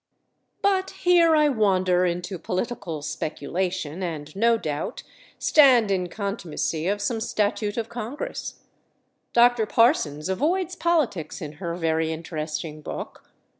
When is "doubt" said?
4.57-5.03